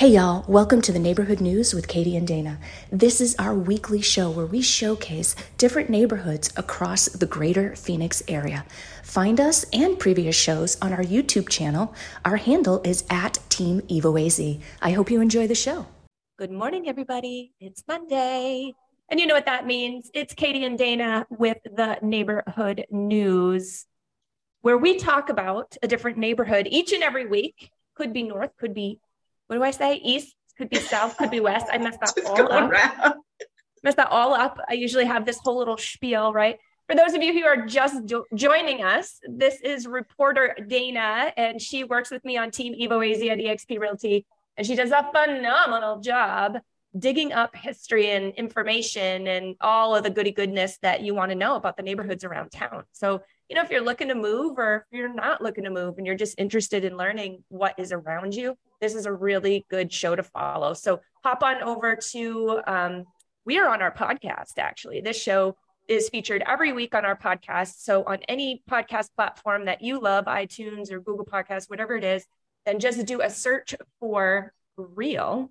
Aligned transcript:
Hey 0.00 0.12
y'all, 0.12 0.46
welcome 0.48 0.80
to 0.80 0.92
the 0.92 0.98
Neighborhood 0.98 1.42
News 1.42 1.74
with 1.74 1.86
Katie 1.86 2.16
and 2.16 2.26
Dana. 2.26 2.58
This 2.90 3.20
is 3.20 3.36
our 3.38 3.54
weekly 3.54 4.00
show 4.00 4.30
where 4.30 4.46
we 4.46 4.62
showcase 4.62 5.36
different 5.58 5.90
neighborhoods 5.90 6.50
across 6.56 7.04
the 7.10 7.26
greater 7.26 7.76
Phoenix 7.76 8.22
area. 8.26 8.64
Find 9.02 9.38
us 9.38 9.66
and 9.74 9.98
previous 9.98 10.34
shows 10.34 10.78
on 10.80 10.94
our 10.94 11.02
YouTube 11.02 11.50
channel. 11.50 11.94
Our 12.24 12.38
handle 12.38 12.80
is 12.82 13.04
at 13.10 13.40
Team 13.50 13.82
EvoAZ. 13.90 14.62
I 14.80 14.92
hope 14.92 15.10
you 15.10 15.20
enjoy 15.20 15.46
the 15.46 15.54
show. 15.54 15.84
Good 16.38 16.50
morning, 16.50 16.88
everybody. 16.88 17.52
It's 17.60 17.84
Monday. 17.86 18.72
And 19.10 19.20
you 19.20 19.26
know 19.26 19.34
what 19.34 19.44
that 19.44 19.66
means? 19.66 20.10
It's 20.14 20.32
Katie 20.32 20.64
and 20.64 20.78
Dana 20.78 21.26
with 21.28 21.58
the 21.62 21.98
Neighborhood 22.00 22.86
News, 22.90 23.84
where 24.62 24.78
we 24.78 24.96
talk 24.96 25.28
about 25.28 25.76
a 25.82 25.86
different 25.86 26.16
neighborhood 26.16 26.68
each 26.70 26.94
and 26.94 27.02
every 27.02 27.26
week. 27.26 27.70
Could 27.96 28.14
be 28.14 28.22
north, 28.22 28.56
could 28.56 28.72
be 28.72 28.98
what 29.50 29.56
do 29.56 29.64
I 29.64 29.72
say? 29.72 29.96
East 29.96 30.36
could 30.56 30.70
be 30.70 30.76
south, 30.76 31.16
could 31.16 31.30
be 31.30 31.40
west. 31.40 31.66
I 31.72 31.78
messed 31.78 31.98
that 31.98 32.24
all 32.26 32.52
up. 32.52 32.70
Around. 32.70 33.14
Messed 33.82 33.96
that 33.96 34.10
all 34.12 34.32
up. 34.32 34.60
I 34.68 34.74
usually 34.74 35.06
have 35.06 35.26
this 35.26 35.40
whole 35.42 35.58
little 35.58 35.76
spiel, 35.76 36.32
right? 36.32 36.56
For 36.88 36.94
those 36.94 37.14
of 37.14 37.22
you 37.22 37.32
who 37.32 37.44
are 37.44 37.66
just 37.66 38.04
jo- 38.04 38.26
joining 38.32 38.84
us, 38.84 39.18
this 39.28 39.60
is 39.62 39.88
reporter 39.88 40.56
Dana, 40.68 41.32
and 41.36 41.60
she 41.60 41.82
works 41.82 42.12
with 42.12 42.24
me 42.24 42.36
on 42.36 42.52
Team 42.52 42.74
EvoAZ 42.80 43.28
at 43.28 43.38
eXp 43.38 43.80
Realty, 43.80 44.24
and 44.56 44.64
she 44.64 44.76
does 44.76 44.92
a 44.92 45.10
phenomenal 45.12 45.98
job 45.98 46.58
digging 46.96 47.32
up 47.32 47.56
history 47.56 48.10
and 48.10 48.32
information 48.34 49.26
and 49.26 49.56
all 49.60 49.96
of 49.96 50.04
the 50.04 50.10
goody 50.10 50.32
goodness 50.32 50.78
that 50.82 51.00
you 51.00 51.12
want 51.12 51.32
to 51.32 51.36
know 51.36 51.56
about 51.56 51.76
the 51.76 51.82
neighborhoods 51.82 52.22
around 52.22 52.50
town. 52.52 52.84
So 52.92 53.20
you 53.48 53.56
know, 53.56 53.62
if 53.62 53.70
you're 53.70 53.82
looking 53.82 54.08
to 54.08 54.14
move 54.14 54.58
or 54.58 54.86
if 54.92 54.98
you're 54.98 55.12
not 55.12 55.42
looking 55.42 55.64
to 55.64 55.70
move 55.70 55.98
and 55.98 56.06
you're 56.06 56.14
just 56.14 56.38
interested 56.38 56.84
in 56.84 56.96
learning 56.96 57.42
what 57.48 57.74
is 57.78 57.90
around 57.90 58.32
you, 58.32 58.56
this 58.80 58.94
is 58.94 59.06
a 59.06 59.12
really 59.12 59.66
good 59.70 59.92
show 59.92 60.16
to 60.16 60.22
follow. 60.22 60.74
So 60.74 61.00
hop 61.22 61.42
on 61.42 61.62
over 61.62 61.96
to, 61.96 62.60
um, 62.66 63.04
we 63.44 63.58
are 63.58 63.68
on 63.68 63.82
our 63.82 63.94
podcast 63.94 64.58
actually. 64.58 65.00
This 65.00 65.20
show 65.20 65.56
is 65.88 66.08
featured 66.08 66.42
every 66.46 66.72
week 66.72 66.94
on 66.94 67.04
our 67.04 67.16
podcast. 67.16 67.80
So 67.80 68.04
on 68.04 68.18
any 68.28 68.62
podcast 68.70 69.08
platform 69.16 69.64
that 69.64 69.82
you 69.82 70.00
love, 70.00 70.26
iTunes 70.26 70.92
or 70.92 71.00
Google 71.00 71.26
Podcasts, 71.26 71.68
whatever 71.68 71.96
it 71.96 72.04
is, 72.04 72.24
then 72.64 72.78
just 72.78 73.04
do 73.06 73.20
a 73.22 73.30
search 73.30 73.74
for 73.98 74.52
Real 74.76 75.50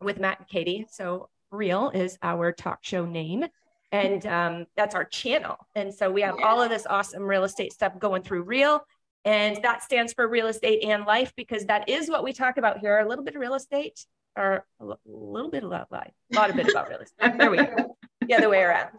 with 0.00 0.18
Matt 0.18 0.40
and 0.40 0.48
Katie. 0.48 0.86
So 0.90 1.28
Real 1.50 1.90
is 1.90 2.18
our 2.22 2.52
talk 2.52 2.80
show 2.82 3.06
name 3.06 3.46
and 3.94 4.26
um, 4.26 4.66
that's 4.76 4.96
our 4.96 5.04
channel. 5.04 5.56
And 5.76 5.94
so 5.94 6.10
we 6.10 6.22
have 6.22 6.34
all 6.42 6.60
of 6.60 6.68
this 6.68 6.84
awesome 6.84 7.22
real 7.22 7.44
estate 7.44 7.72
stuff 7.72 7.96
going 8.00 8.22
through 8.22 8.42
Real, 8.42 8.84
and 9.24 9.62
that 9.62 9.82
stands 9.82 10.12
for 10.12 10.28
real 10.28 10.46
estate 10.46 10.84
and 10.84 11.04
life 11.04 11.32
because 11.36 11.66
that 11.66 11.88
is 11.88 12.08
what 12.08 12.24
we 12.24 12.32
talk 12.32 12.56
about 12.56 12.78
here: 12.78 12.98
a 12.98 13.08
little 13.08 13.24
bit 13.24 13.34
of 13.34 13.40
real 13.40 13.54
estate, 13.54 14.04
or 14.36 14.64
a 14.80 14.86
little 15.06 15.50
bit 15.50 15.64
about 15.64 15.90
life, 15.90 16.12
a 16.32 16.36
lot 16.36 16.50
of 16.50 16.56
bit 16.56 16.68
about 16.68 16.88
real 16.88 16.98
estate. 16.98 17.38
There 17.38 17.50
we 17.50 17.58
go. 17.58 17.96
The 18.26 18.34
other 18.34 18.48
way 18.48 18.62
around. 18.62 18.90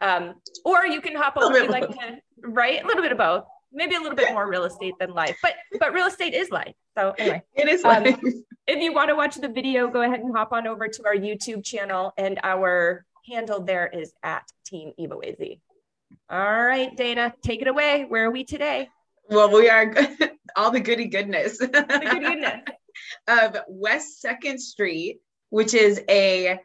Um, 0.00 0.34
or 0.64 0.86
you 0.86 1.00
can 1.00 1.16
hop 1.16 1.36
over, 1.36 1.66
like 1.66 1.88
to, 1.88 2.18
right? 2.42 2.82
A 2.82 2.86
little 2.86 3.02
bit 3.02 3.12
of 3.12 3.18
both. 3.18 3.44
Maybe 3.72 3.96
a 3.96 4.00
little 4.00 4.16
bit 4.16 4.32
more 4.32 4.48
real 4.48 4.64
estate 4.64 4.94
than 4.98 5.12
life, 5.12 5.36
but 5.42 5.54
but 5.78 5.92
real 5.92 6.06
estate 6.06 6.34
is 6.34 6.50
life. 6.50 6.74
So 6.96 7.14
anyway, 7.18 7.42
it 7.54 7.68
is 7.68 7.84
um, 7.84 8.04
life. 8.04 8.18
if 8.66 8.82
you 8.82 8.92
want 8.92 9.10
to 9.10 9.14
watch 9.14 9.36
the 9.36 9.48
video, 9.48 9.88
go 9.88 10.02
ahead 10.02 10.20
and 10.20 10.34
hop 10.34 10.52
on 10.52 10.66
over 10.66 10.88
to 10.88 11.06
our 11.06 11.14
YouTube 11.14 11.64
channel 11.64 12.12
and 12.16 12.38
our 12.42 13.04
handle 13.28 13.62
there 13.62 13.86
is 13.86 14.12
at 14.22 14.44
Team 14.64 14.92
EvoAZ. 14.98 15.60
All 16.30 16.64
right, 16.64 16.96
Dana, 16.96 17.34
take 17.42 17.60
it 17.60 17.68
away. 17.68 18.06
Where 18.08 18.26
are 18.26 18.30
we 18.30 18.44
today? 18.44 18.88
Well, 19.28 19.52
we 19.52 19.68
are 19.68 19.94
all 20.56 20.70
the 20.70 20.80
goody 20.80 21.06
goodness. 21.06 21.58
the 21.58 21.66
goody 21.66 22.20
goodness. 22.20 22.60
of 23.28 23.56
West 23.68 24.20
Second 24.20 24.60
Street, 24.60 25.20
which 25.50 25.74
is 25.74 26.00
a 26.08 26.58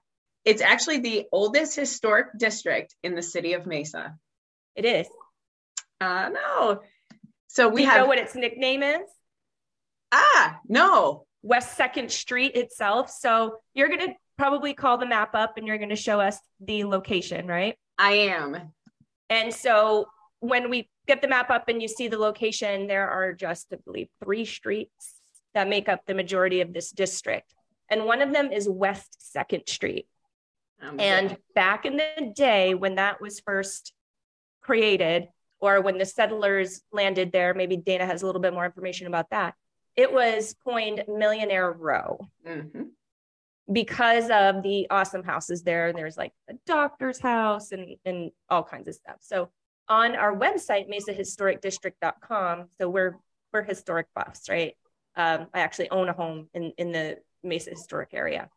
it's 0.46 0.62
actually 0.62 1.00
the 1.00 1.26
oldest 1.32 1.76
historic 1.76 2.28
district 2.38 2.96
in 3.04 3.16
the 3.16 3.22
city 3.22 3.54
of 3.54 3.66
Mesa. 3.66 4.16
It 4.76 4.86
is. 4.86 5.08
Uh 6.02 6.30
no. 6.30 6.82
So 7.48 7.70
we 7.70 7.82
Do 7.82 7.84
you 7.84 7.90
have 7.90 8.02
know 8.02 8.08
what 8.08 8.18
its 8.18 8.36
nickname 8.36 8.84
is? 8.84 9.02
Ah, 10.12 10.60
no. 10.68 11.26
West 11.44 11.76
Second 11.76 12.12
Street 12.12 12.56
itself. 12.56 13.10
So 13.10 13.58
you're 13.74 13.90
gonna 13.90 14.16
probably 14.38 14.74
call 14.74 14.98
the 14.98 15.06
map 15.06 15.36
up 15.36 15.58
and 15.58 15.68
you're 15.68 15.78
going 15.78 15.90
to 15.90 15.96
show 15.96 16.20
us 16.20 16.38
the 16.60 16.84
location, 16.86 17.48
right? 17.48 17.78
I 17.98 18.12
am. 18.14 18.74
And 19.30 19.54
so 19.54 20.08
when 20.40 20.70
we 20.70 20.90
get 21.08 21.22
the 21.22 21.28
map 21.28 21.50
up 21.50 21.68
and 21.70 21.82
you 21.82 21.88
see 21.88 22.08
the 22.08 22.18
location, 22.18 22.88
there 22.88 23.10
are 23.10 23.34
just, 23.34 23.68
I 23.74 23.78
believe, 23.84 24.08
three 24.24 24.46
streets 24.46 25.16
that 25.54 25.68
make 25.68 25.90
up 25.90 26.06
the 26.06 26.14
majority 26.14 26.62
of 26.62 26.74
this 26.74 26.92
district. 26.92 27.54
And 27.90 28.06
one 28.06 28.22
of 28.22 28.34
them 28.34 28.52
is 28.52 28.68
West 28.68 29.32
Second 29.32 29.68
Street. 29.68 30.08
Um, 30.82 31.00
and 31.00 31.38
back 31.56 31.86
in 31.86 31.98
the 31.98 32.34
day 32.36 32.74
when 32.74 32.96
that 32.96 33.22
was 33.22 33.40
first 33.40 33.94
created, 34.62 35.28
or 35.60 35.82
when 35.82 35.98
the 35.98 36.06
settlers 36.06 36.82
landed 36.92 37.32
there, 37.32 37.54
maybe 37.54 37.78
Dana 37.78 38.06
has 38.06 38.22
a 38.22 38.26
little 38.26 38.42
bit 38.42 38.54
more 38.54 38.66
information 38.66 39.08
about 39.08 39.30
that. 39.30 39.54
It 39.96 40.12
was 40.12 40.56
coined 40.66 41.04
Millionaire 41.08 41.72
Row. 41.72 42.28
Mm-hmm 42.48 42.84
because 43.72 44.30
of 44.30 44.62
the 44.64 44.88
awesome 44.90 45.24
houses 45.24 45.64
there. 45.64 45.88
And 45.88 45.98
there's 45.98 46.18
like 46.18 46.34
a 46.50 46.54
doctor's 46.66 47.20
house 47.20 47.72
and, 47.72 47.96
and 48.06 48.32
all 48.50 48.64
kinds 48.64 48.88
of 48.88 48.96
stuff. 48.96 49.18
So 49.22 49.50
on 49.90 50.16
our 50.16 50.36
website, 50.36 50.90
mesahistoricdistrict.com, 50.90 52.66
so 52.78 52.90
we're 52.90 53.18
we're 53.52 53.64
historic 53.64 54.08
buffs, 54.16 54.50
right? 54.50 54.76
Um, 55.16 55.48
I 55.54 55.60
actually 55.60 55.92
own 55.92 56.10
a 56.10 56.14
home 56.14 56.50
in, 56.56 56.74
in 56.78 56.92
the 56.92 57.20
Mesa 57.44 57.70
historic 57.70 58.10
area. 58.14 58.50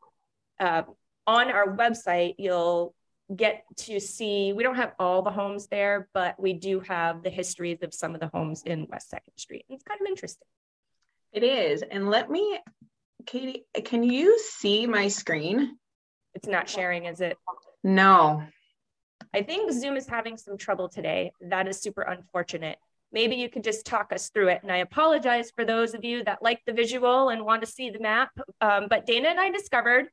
Uh, 0.59 0.83
on 1.27 1.51
our 1.51 1.77
website, 1.77 2.37
you'll 2.39 2.95
get 3.35 3.65
to 3.77 4.01
see, 4.01 4.55
we 4.55 4.63
don't 4.63 4.77
have 4.77 4.93
all 4.99 5.21
the 5.21 5.31
homes 5.31 5.67
there, 5.67 6.09
but 6.15 6.41
we 6.41 6.55
do 6.55 6.81
have 6.81 7.23
the 7.23 7.29
histories 7.29 7.83
of 7.83 7.93
some 7.93 8.15
of 8.15 8.21
the 8.21 8.29
homes 8.29 8.63
in 8.65 8.87
West 8.89 9.13
2nd 9.13 9.39
Street. 9.39 9.67
It's 9.69 9.83
kind 9.83 10.01
of 10.01 10.07
interesting. 10.07 10.47
It 11.33 11.43
is. 11.43 11.83
And 11.83 12.09
let 12.09 12.31
me 12.31 12.59
Katie, 13.27 13.67
can 13.85 14.05
you 14.05 14.39
see 14.39 14.87
my 14.87 15.09
screen? 15.09 15.77
It's 16.35 16.47
not 16.47 16.69
sharing, 16.69 17.07
is 17.07 17.21
it? 17.21 17.37
No. 17.83 18.45
I 19.37 19.43
think 19.43 19.71
Zoom 19.71 19.99
is 19.99 20.09
having 20.09 20.39
some 20.39 20.57
trouble 20.57 20.89
today. 20.89 21.31
That 21.43 21.69
is 21.69 21.79
super 21.79 22.01
unfortunate. 22.01 22.79
Maybe 23.13 23.37
you 23.37 23.51
could 23.51 23.63
just 23.63 23.85
talk 23.85 24.11
us 24.11 24.31
through 24.31 24.49
it. 24.49 24.61
And 24.63 24.73
I 24.73 24.79
apologize 24.79 25.53
for 25.55 25.63
those 25.63 25.93
of 25.93 26.05
you 26.05 26.25
that 26.25 26.43
like 26.43 26.61
the 26.67 26.73
visual 26.73 27.29
and 27.29 27.45
want 27.45 27.61
to 27.61 27.67
see 27.67 27.91
the 27.91 27.99
map. 27.99 28.31
Um, 28.63 28.87
but 28.89 29.05
Dana 29.05 29.29
and 29.29 29.39
I 29.39 29.51
discovered 29.51 30.07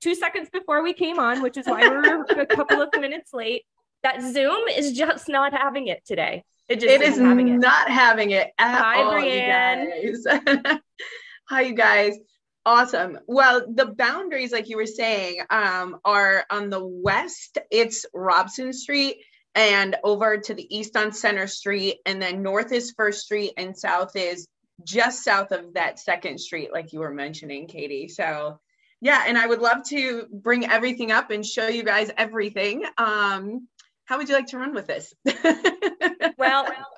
two 0.00 0.14
seconds 0.14 0.48
before 0.50 0.82
we 0.82 0.94
came 0.94 1.18
on, 1.18 1.42
which 1.42 1.58
is 1.58 1.66
why 1.66 1.86
we're 1.86 2.22
a 2.40 2.46
couple 2.46 2.80
of 2.80 2.88
minutes 2.98 3.34
late, 3.34 3.64
that 4.02 4.22
Zoom 4.22 4.66
is 4.68 4.92
just 4.92 5.28
not 5.28 5.52
having 5.52 5.88
it 5.88 6.02
today. 6.06 6.42
It, 6.70 6.76
just 6.80 6.86
it 6.86 7.02
is 7.02 7.18
having 7.18 7.48
it. 7.48 7.58
not 7.58 7.90
having 7.90 8.30
it 8.30 8.50
at 8.56 8.80
Hi, 8.80 9.02
all, 9.02 9.12
Brienne. 9.12 9.90
you 10.02 10.24
guys. 10.24 10.78
Hi, 11.50 11.60
you 11.60 11.74
guys. 11.74 12.16
Awesome. 12.66 13.18
Well, 13.26 13.66
the 13.72 13.86
boundaries, 13.86 14.52
like 14.52 14.68
you 14.68 14.76
were 14.76 14.86
saying, 14.86 15.40
um, 15.48 15.98
are 16.04 16.44
on 16.50 16.68
the 16.68 16.84
west, 16.84 17.58
it's 17.70 18.04
Robson 18.12 18.72
Street, 18.72 19.16
and 19.54 19.96
over 20.04 20.38
to 20.38 20.54
the 20.54 20.76
east 20.76 20.96
on 20.96 21.12
Center 21.12 21.46
Street, 21.46 21.96
and 22.04 22.20
then 22.20 22.42
north 22.42 22.70
is 22.72 22.92
First 22.96 23.22
Street, 23.22 23.52
and 23.56 23.76
south 23.76 24.14
is 24.14 24.46
just 24.84 25.24
south 25.24 25.52
of 25.52 25.74
that 25.74 25.98
Second 25.98 26.38
Street, 26.38 26.70
like 26.72 26.92
you 26.92 27.00
were 27.00 27.12
mentioning, 27.14 27.66
Katie. 27.66 28.08
So, 28.08 28.60
yeah, 29.00 29.24
and 29.26 29.38
I 29.38 29.46
would 29.46 29.60
love 29.60 29.84
to 29.88 30.26
bring 30.30 30.66
everything 30.66 31.10
up 31.12 31.30
and 31.30 31.44
show 31.44 31.66
you 31.66 31.82
guys 31.82 32.10
everything. 32.16 32.84
Um, 32.98 33.68
how 34.04 34.18
would 34.18 34.28
you 34.28 34.34
like 34.34 34.48
to 34.48 34.58
run 34.58 34.74
with 34.74 34.86
this? 34.86 35.14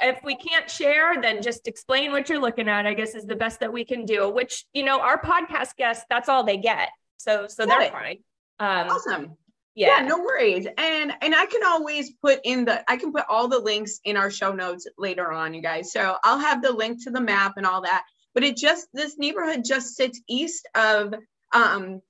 if 0.02 0.22
we 0.24 0.36
can't 0.36 0.68
share, 0.68 1.20
then 1.20 1.42
just 1.42 1.68
explain 1.68 2.12
what 2.12 2.28
you're 2.28 2.40
looking 2.40 2.68
at, 2.68 2.86
I 2.86 2.94
guess 2.94 3.14
is 3.14 3.24
the 3.24 3.36
best 3.36 3.60
that 3.60 3.72
we 3.72 3.84
can 3.84 4.04
do, 4.04 4.28
which, 4.28 4.64
you 4.72 4.82
know, 4.82 5.00
our 5.00 5.20
podcast 5.20 5.76
guests, 5.76 6.04
that's 6.10 6.28
all 6.28 6.44
they 6.44 6.56
get. 6.56 6.90
So, 7.16 7.46
so 7.48 7.66
they're 7.66 7.90
fine. 7.90 8.18
Um, 8.58 8.88
awesome. 8.88 9.36
Yeah. 9.74 10.00
yeah. 10.00 10.06
no 10.06 10.18
worries. 10.18 10.66
And 10.76 11.12
and 11.22 11.34
I 11.34 11.46
can 11.46 11.64
always 11.64 12.12
put 12.12 12.40
in 12.44 12.64
the 12.64 12.90
I 12.90 12.96
can 12.96 13.12
put 13.12 13.24
all 13.28 13.48
the 13.48 13.58
links 13.58 14.00
in 14.04 14.16
our 14.16 14.30
show 14.30 14.52
notes 14.52 14.86
later 14.98 15.32
on, 15.32 15.54
you 15.54 15.62
guys. 15.62 15.92
So 15.92 16.16
I'll 16.24 16.38
have 16.38 16.62
the 16.62 16.72
link 16.72 17.04
to 17.04 17.10
the 17.10 17.20
map 17.20 17.54
and 17.56 17.64
all 17.64 17.82
that. 17.82 18.04
But 18.34 18.44
it 18.44 18.56
just 18.56 18.86
this 18.92 19.18
neighborhood 19.18 19.64
just 19.64 19.94
sits 19.96 20.20
east 20.28 20.68
of 20.74 21.14
um 21.52 22.02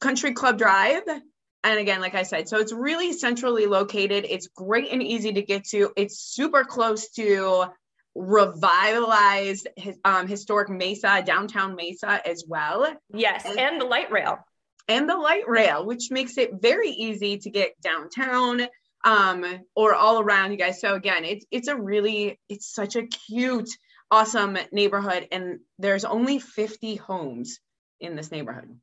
Country 0.00 0.32
Club 0.32 0.58
Drive 0.58 1.02
and 1.70 1.80
again, 1.80 2.00
like 2.00 2.14
I 2.14 2.22
said, 2.22 2.48
so 2.48 2.58
it's 2.58 2.72
really 2.72 3.12
centrally 3.12 3.66
located. 3.66 4.26
It's 4.28 4.48
great 4.48 4.92
and 4.92 5.02
easy 5.02 5.32
to 5.32 5.42
get 5.42 5.64
to. 5.68 5.92
It's 5.96 6.18
super 6.18 6.64
close 6.64 7.10
to 7.10 7.66
revitalized 8.14 9.68
um, 10.04 10.28
historic 10.28 10.70
Mesa, 10.70 11.22
downtown 11.24 11.74
Mesa 11.74 12.20
as 12.26 12.44
well. 12.46 12.94
Yes, 13.12 13.44
and, 13.44 13.58
and 13.58 13.80
the 13.80 13.84
light 13.84 14.10
rail. 14.10 14.38
And 14.88 15.08
the 15.08 15.16
light 15.16 15.48
rail, 15.48 15.84
which 15.84 16.10
makes 16.10 16.38
it 16.38 16.60
very 16.62 16.90
easy 16.90 17.38
to 17.38 17.50
get 17.50 17.80
downtown 17.80 18.68
um, 19.04 19.44
or 19.74 19.94
all 19.94 20.20
around 20.20 20.52
you 20.52 20.58
guys. 20.58 20.80
So 20.80 20.94
again, 20.94 21.24
it's 21.24 21.44
it's 21.50 21.68
a 21.68 21.76
really 21.76 22.38
it's 22.48 22.72
such 22.72 22.94
a 22.94 23.06
cute, 23.06 23.70
awesome 24.10 24.56
neighborhood, 24.70 25.26
and 25.32 25.58
there's 25.78 26.04
only 26.04 26.38
50 26.38 26.96
homes 26.96 27.58
in 28.00 28.14
this 28.14 28.30
neighborhood. 28.30 28.78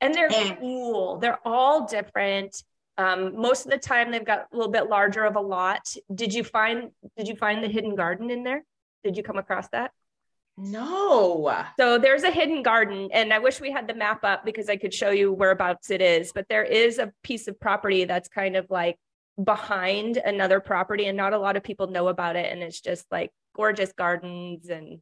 And 0.00 0.14
they're 0.14 0.32
and, 0.32 0.58
cool. 0.58 1.18
They're 1.18 1.40
all 1.44 1.86
different. 1.86 2.62
Um, 2.96 3.40
most 3.40 3.64
of 3.64 3.70
the 3.70 3.78
time 3.78 4.10
they've 4.10 4.24
got 4.24 4.46
a 4.52 4.56
little 4.56 4.72
bit 4.72 4.88
larger 4.88 5.24
of 5.24 5.36
a 5.36 5.40
lot. 5.40 5.82
Did 6.12 6.34
you 6.34 6.44
find 6.44 6.90
did 7.16 7.28
you 7.28 7.36
find 7.36 7.62
the 7.62 7.68
hidden 7.68 7.94
garden 7.94 8.30
in 8.30 8.42
there? 8.42 8.64
Did 9.04 9.16
you 9.16 9.22
come 9.22 9.38
across 9.38 9.68
that? 9.68 9.92
No. 10.56 11.54
So 11.78 11.98
there's 11.98 12.24
a 12.24 12.32
hidden 12.32 12.64
garden, 12.64 13.08
and 13.12 13.32
I 13.32 13.38
wish 13.38 13.60
we 13.60 13.70
had 13.70 13.86
the 13.86 13.94
map 13.94 14.24
up 14.24 14.44
because 14.44 14.68
I 14.68 14.76
could 14.76 14.92
show 14.92 15.10
you 15.10 15.32
whereabouts 15.32 15.90
it 15.90 16.02
is. 16.02 16.32
But 16.34 16.46
there 16.48 16.64
is 16.64 16.98
a 16.98 17.12
piece 17.22 17.46
of 17.46 17.60
property 17.60 18.04
that's 18.04 18.28
kind 18.28 18.56
of 18.56 18.66
like 18.68 18.96
behind 19.42 20.16
another 20.16 20.58
property, 20.58 21.06
and 21.06 21.16
not 21.16 21.32
a 21.32 21.38
lot 21.38 21.56
of 21.56 21.62
people 21.62 21.86
know 21.86 22.08
about 22.08 22.34
it. 22.34 22.50
And 22.52 22.60
it's 22.60 22.80
just 22.80 23.06
like 23.12 23.30
gorgeous 23.54 23.92
gardens, 23.92 24.68
and 24.68 24.98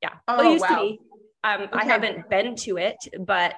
yeah, 0.00 0.14
oh, 0.28 0.56
well, 0.60 0.60
wow. 0.60 0.96
Um, 1.42 1.62
okay. 1.62 1.70
I 1.72 1.84
haven't 1.84 2.30
been 2.30 2.54
to 2.56 2.76
it, 2.76 2.96
but 3.18 3.54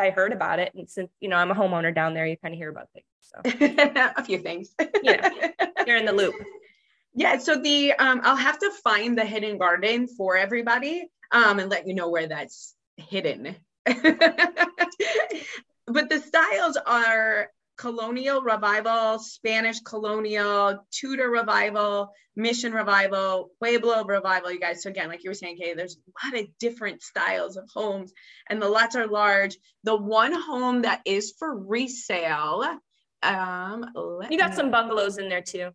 I 0.00 0.10
heard 0.10 0.32
about 0.32 0.58
it, 0.58 0.74
and 0.74 0.88
since 0.88 1.10
you 1.20 1.28
know 1.28 1.36
I'm 1.36 1.50
a 1.50 1.54
homeowner 1.54 1.94
down 1.94 2.14
there, 2.14 2.26
you 2.26 2.36
kind 2.36 2.54
of 2.54 2.58
hear 2.58 2.70
about 2.70 2.88
things. 2.92 3.04
So 3.20 3.40
a 4.16 4.24
few 4.24 4.38
things. 4.38 4.74
you 5.02 5.16
know, 5.16 5.30
you're 5.86 5.96
in 5.96 6.04
the 6.06 6.12
loop. 6.12 6.34
Yeah, 7.14 7.38
so 7.38 7.56
the 7.56 7.92
um, 7.94 8.20
I'll 8.24 8.36
have 8.36 8.58
to 8.60 8.70
find 8.82 9.16
the 9.16 9.24
hidden 9.24 9.58
garden 9.58 10.06
for 10.06 10.36
everybody 10.36 11.08
um, 11.32 11.58
and 11.58 11.70
let 11.70 11.86
you 11.86 11.94
know 11.94 12.08
where 12.08 12.26
that's 12.26 12.74
hidden. 12.96 13.56
but 13.84 13.96
the 16.08 16.22
styles 16.24 16.76
are 16.86 17.48
colonial 17.80 18.42
revival, 18.42 19.18
Spanish 19.18 19.80
colonial, 19.80 20.84
Tudor 20.92 21.30
revival, 21.30 22.12
mission 22.36 22.74
revival, 22.74 23.52
Pueblo 23.58 24.04
revival, 24.04 24.52
you 24.52 24.60
guys. 24.60 24.82
So 24.82 24.90
again, 24.90 25.08
like 25.08 25.24
you 25.24 25.30
were 25.30 25.34
saying, 25.34 25.56
Kay, 25.56 25.72
there's 25.72 25.96
a 25.96 26.26
lot 26.26 26.38
of 26.42 26.46
different 26.58 27.02
styles 27.02 27.56
of 27.56 27.66
homes 27.74 28.12
and 28.50 28.60
the 28.60 28.68
lots 28.68 28.96
are 28.96 29.06
large. 29.06 29.56
The 29.84 29.96
one 29.96 30.34
home 30.34 30.82
that 30.82 31.00
is 31.06 31.32
for 31.38 31.56
resale, 31.56 32.78
um, 33.22 33.86
you 34.30 34.36
got 34.36 34.54
some 34.54 34.70
bungalows 34.70 35.16
in 35.16 35.30
there 35.30 35.40
too. 35.42 35.70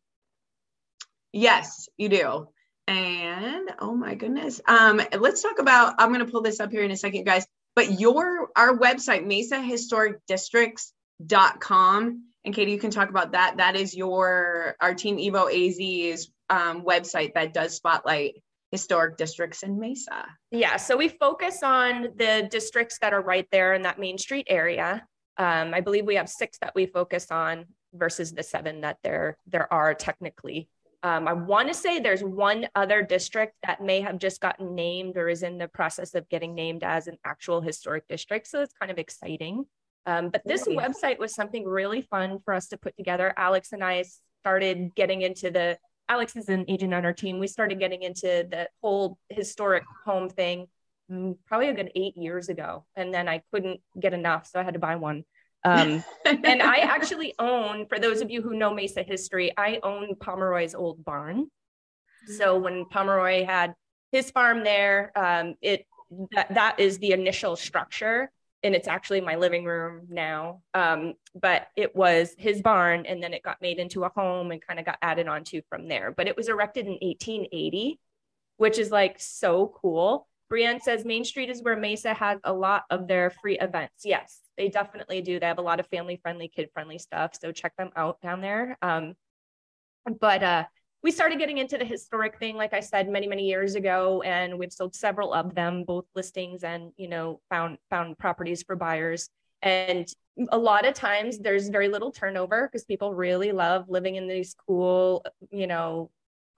Yes, 1.34 1.90
you 1.98 2.10
do. 2.10 2.50
And 2.88 3.72
oh 3.80 3.96
my 3.96 4.14
goodness. 4.14 4.62
Um, 4.68 5.02
let's 5.18 5.42
talk 5.42 5.58
about, 5.58 5.96
I'm 5.98 6.12
gonna 6.12 6.28
pull 6.28 6.44
this 6.44 6.60
up 6.60 6.72
here 6.72 6.84
in 6.84 6.92
a 6.92 6.98
second, 6.98 7.26
guys. 7.26 7.48
But 7.76 8.00
your 8.00 8.50
our 8.56 8.78
website, 8.78 9.26
Mesa 9.26 9.60
Historic 9.60 10.26
Districts.com. 11.24 12.24
And 12.46 12.54
Katie, 12.54 12.72
you 12.72 12.80
can 12.80 12.92
talk 12.92 13.10
about 13.10 13.32
that. 13.32 13.58
That 13.58 13.76
is 13.76 13.96
your 13.96 14.76
our 14.80 14.94
team 14.94 15.18
Evo 15.18 15.52
AZ's 15.52 16.30
um, 16.50 16.84
website 16.84 17.34
that 17.34 17.54
does 17.54 17.76
spotlight 17.76 18.36
historic 18.72 19.18
districts 19.18 19.64
in 19.64 19.80
Mesa. 19.80 20.26
Yeah, 20.52 20.78
so 20.78 20.98
we 20.98 21.08
focus 21.08 21.64
on 21.64 22.10
the 22.16 22.48
districts 22.52 23.00
that 23.00 23.14
are 23.14 23.22
right 23.22 23.48
there 23.52 23.74
in 23.74 23.82
that 23.84 24.00
Main 24.00 24.18
Street 24.18 24.46
area. 24.50 25.06
Um, 25.38 25.74
I 25.74 25.82
believe 25.82 26.06
we 26.06 26.16
have 26.16 26.30
six 26.30 26.58
that 26.60 26.74
we 26.76 26.86
focus 26.86 27.32
on 27.32 27.66
versus 27.94 28.32
the 28.32 28.44
seven 28.44 28.82
that 28.82 28.98
there 29.04 29.38
there 29.48 29.72
are 29.74 29.94
technically 29.94 30.70
um, 31.06 31.28
I 31.28 31.34
want 31.34 31.68
to 31.68 31.74
say 31.76 32.00
there's 32.00 32.24
one 32.24 32.68
other 32.74 33.04
district 33.04 33.54
that 33.64 33.80
may 33.80 34.02
have 34.02 34.18
just 34.18 34.42
gotten 34.42 34.74
named 34.74 35.18
or 35.18 35.30
is 35.30 35.44
in 35.44 35.60
the 35.60 35.68
process 35.68 36.16
of 36.16 36.28
getting 36.30 36.56
named 36.56 36.84
as 36.84 37.06
an 37.06 37.20
actual 37.24 37.62
historic 37.62 38.08
district. 38.08 38.48
So 38.48 38.64
it's 38.64 38.74
kind 38.74 38.92
of 38.92 38.98
exciting. 38.98 39.66
Um, 40.06 40.30
but 40.30 40.42
this 40.46 40.68
website 40.68 41.18
was 41.18 41.34
something 41.34 41.66
really 41.66 42.02
fun 42.02 42.40
for 42.46 42.54
us 42.54 42.68
to 42.68 42.78
put 42.78 42.96
together. 42.96 43.34
Alex 43.38 43.72
and 43.72 43.84
I 43.84 44.04
started 44.42 44.94
getting 44.96 45.22
into 45.24 45.50
the, 45.50 45.78
Alex 46.08 46.36
is 46.36 46.50
an 46.50 46.66
agent 46.68 46.94
on 46.94 47.06
our 47.06 47.14
team. 47.14 47.40
We 47.40 47.48
started 47.48 47.80
getting 47.80 48.04
into 48.04 48.46
the 48.50 48.70
whole 48.82 49.18
historic 49.30 49.84
home 50.06 50.30
thing 50.30 50.68
mm, 51.12 51.36
probably 51.48 51.70
a 51.70 51.74
good 51.74 51.92
eight 51.96 52.16
years 52.16 52.50
ago. 52.50 52.86
And 52.96 53.14
then 53.14 53.28
I 53.28 53.42
couldn't 53.52 53.82
get 54.00 54.14
enough. 54.14 54.48
So 54.48 54.60
I 54.60 54.64
had 54.64 54.76
to 54.76 54.80
buy 54.80 54.96
one. 54.96 55.24
Um, 55.64 56.04
and 56.26 56.62
I 56.62 56.78
actually 56.78 57.34
own, 57.40 57.88
for 57.88 57.98
those 57.98 58.22
of 58.22 58.30
you 58.30 58.42
who 58.44 58.56
know 58.56 58.74
Mesa 58.74 59.02
history, 59.02 59.52
I 59.58 59.80
own 59.82 60.16
Pomeroy's 60.16 60.76
old 60.76 61.04
barn. 61.04 61.48
So 62.38 62.58
when 62.58 62.86
Pomeroy 62.86 63.46
had 63.46 63.74
his 64.12 64.32
farm 64.32 64.64
there, 64.64 65.12
um, 65.16 65.56
it 65.62 65.86
that 66.32 66.54
that 66.54 66.80
is 66.80 66.98
the 67.00 67.12
initial 67.12 67.56
structure, 67.56 68.32
and 68.66 68.74
it's 68.74 68.88
actually 68.88 69.22
my 69.22 69.36
living 69.36 69.64
room 69.64 70.08
now. 70.10 70.62
Um, 70.74 71.14
but 71.40 71.68
it 71.76 71.96
was 71.96 72.34
his 72.38 72.64
barn, 72.64 73.06
and 73.06 73.22
then 73.22 73.32
it 73.32 73.44
got 73.44 73.62
made 73.62 73.78
into 73.78 74.04
a 74.04 74.10
home 74.10 74.52
and 74.52 74.60
kind 74.60 74.80
of 74.80 74.86
got 74.86 74.98
added 75.04 75.28
onto 75.28 75.62
from 75.70 75.88
there. 75.88 76.12
But 76.12 76.28
it 76.28 76.36
was 76.36 76.50
erected 76.50 76.88
in 76.88 76.94
1880, 76.94 78.00
which 78.58 78.80
is 78.80 78.90
like 78.90 79.18
so 79.20 79.72
cool. 79.82 80.28
Brienne 80.50 80.82
says 80.82 81.06
Main 81.06 81.24
Street 81.24 81.52
is 81.52 81.62
where 81.62 81.76
Mesa 81.76 82.16
has 82.16 82.40
a 82.44 82.52
lot 82.52 82.86
of 82.90 83.08
their 83.08 83.30
free 83.30 83.60
events. 83.60 84.04
Yes, 84.04 84.42
they 84.58 84.70
definitely 84.70 85.22
do. 85.22 85.40
They 85.40 85.46
have 85.46 85.60
a 85.60 85.64
lot 85.64 85.80
of 85.80 85.86
family 85.88 86.20
friendly, 86.22 86.48
kid 86.48 86.70
friendly 86.74 86.98
stuff. 86.98 87.34
So 87.40 87.52
check 87.52 87.76
them 87.78 87.92
out 87.96 88.20
down 88.22 88.42
there. 88.42 88.78
Um, 88.82 89.14
but 90.20 90.44
uh, 90.44 90.64
we 91.06 91.12
started 91.12 91.38
getting 91.38 91.60
into 91.60 91.78
the 91.78 91.86
historic 91.86 92.40
thing, 92.40 92.56
like 92.56 92.74
I 92.74 92.80
said, 92.80 93.08
many, 93.08 93.28
many 93.28 93.44
years 93.48 93.76
ago, 93.76 94.24
and 94.24 94.58
we've 94.58 94.74
sold 94.74 94.96
several 94.96 95.36
of 95.36 95.54
them, 95.54 95.84
both 95.84 96.06
listings 96.16 96.64
and 96.64 96.92
you 96.98 97.08
know 97.08 97.42
found 97.48 97.78
found 97.92 98.18
properties 98.18 98.64
for 98.64 98.76
buyers. 98.76 99.30
And 99.62 100.08
a 100.50 100.58
lot 100.58 100.84
of 100.84 100.96
times 100.96 101.38
there's 101.38 101.70
very 101.70 101.90
little 101.90 102.12
turnover 102.12 102.68
because 102.68 102.86
people 102.86 103.14
really 103.14 103.52
love 103.52 103.86
living 103.88 104.16
in 104.16 104.28
these 104.28 104.56
cool, 104.66 105.24
you 105.52 105.68
know, 105.68 106.10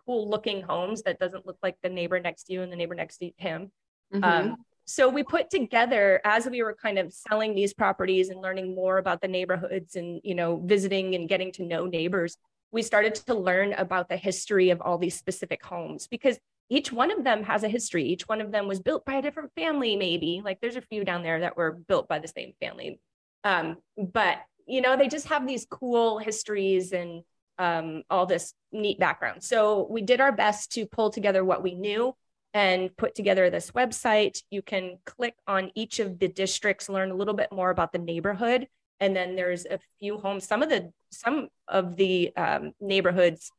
cool 0.06 0.30
looking 0.30 0.62
homes 0.62 1.02
that 1.02 1.20
doesn't 1.20 1.46
look 1.46 1.58
like 1.62 1.76
the 1.84 1.90
neighbor 1.90 2.18
next 2.18 2.46
to 2.46 2.54
you 2.54 2.62
and 2.62 2.72
the 2.72 2.78
neighbor 2.78 2.96
next 2.96 3.18
to 3.18 3.32
him. 3.36 3.70
Mm-hmm. 4.14 4.24
Um, 4.24 4.56
so 4.86 5.10
we 5.10 5.24
put 5.24 5.50
together 5.50 6.22
as 6.24 6.48
we 6.50 6.64
were 6.64 6.74
kind 6.82 6.98
of 6.98 7.12
selling 7.12 7.54
these 7.54 7.74
properties 7.74 8.30
and 8.30 8.42
learning 8.42 8.74
more 8.74 8.98
about 8.98 9.20
the 9.20 9.28
neighborhoods 9.28 9.98
and 9.98 10.22
you 10.24 10.36
know 10.36 10.62
visiting 10.66 11.16
and 11.16 11.28
getting 11.28 11.52
to 11.52 11.64
know 11.64 11.86
neighbors 11.86 12.38
we 12.72 12.82
started 12.82 13.16
to 13.16 13.34
learn 13.34 13.74
about 13.74 14.10
the 14.10 14.18
history 14.18 14.70
of 14.70 14.82
all 14.82 14.98
these 14.98 15.18
specific 15.18 15.64
homes 15.64 16.08
because 16.08 16.38
each 16.70 16.92
one 16.92 17.12
of 17.12 17.24
them 17.24 17.44
has 17.44 17.64
a 17.64 17.70
history 17.70 18.04
each 18.04 18.28
one 18.28 18.42
of 18.42 18.52
them 18.52 18.68
was 18.68 18.80
built 18.80 19.06
by 19.06 19.16
a 19.16 19.22
different 19.22 19.52
family 19.56 19.96
maybe 19.96 20.42
like 20.44 20.60
there's 20.62 20.76
a 20.76 20.82
few 20.82 21.04
down 21.04 21.24
there 21.24 21.40
that 21.40 21.58
were 21.58 21.72
built 21.88 22.08
by 22.08 22.20
the 22.20 22.28
same 22.28 22.54
family 22.60 23.00
um, 23.44 23.78
but 23.98 24.40
you 24.66 24.82
know 24.82 24.98
they 24.98 25.08
just 25.08 25.28
have 25.28 25.48
these 25.48 25.66
cool 25.70 26.18
histories 26.18 26.92
and 26.92 27.24
um, 27.60 28.04
all 28.10 28.26
this 28.26 28.54
neat 28.72 29.00
background 29.00 29.44
so 29.44 29.88
we 29.90 30.02
did 30.02 30.22
our 30.22 30.32
best 30.32 30.72
to 30.74 30.86
pull 30.86 31.10
together 31.10 31.44
what 31.44 31.64
we 31.64 31.74
knew 31.74 32.14
and 32.58 32.96
put 32.98 33.14
together 33.14 33.50
this 33.50 33.72
website. 33.72 34.42
You 34.50 34.64
can 34.64 34.98
click 35.06 35.36
on 35.48 35.72
each 35.76 36.00
of 36.00 36.18
the 36.18 36.28
districts, 36.28 36.90
learn 36.90 37.12
a 37.12 37.16
little 37.16 37.36
bit 37.36 37.52
more 37.52 37.70
about 37.70 37.92
the 37.92 38.00
neighborhood, 38.00 38.68
and 39.00 39.16
then 39.16 39.36
there's 39.36 39.66
a 39.66 39.80
few 40.00 40.18
homes. 40.18 40.48
Some 40.48 40.64
of 40.64 40.70
the 40.70 40.92
some 41.12 41.50
of 41.68 41.96
the 41.96 42.36
um, 42.36 42.74
neighborhoods 42.80 43.52